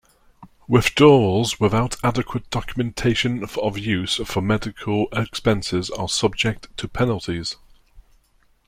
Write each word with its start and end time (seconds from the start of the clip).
Withdrawals 0.67 1.59
without 1.59 2.03
adequate 2.03 2.49
documentation 2.49 3.43
of 3.59 3.77
use 3.77 4.15
for 4.15 4.41
medical 4.41 5.05
expenses 5.13 5.91
are 5.91 6.09
subject 6.09 6.75
to 6.77 6.87
penalties. 6.87 7.55